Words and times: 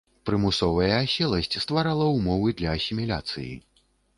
Прымусовая 0.27 0.95
аселасць 0.99 1.59
стварала 1.65 2.09
ўмовы 2.17 2.57
для 2.63 2.69
асіміляцыі. 2.81 3.51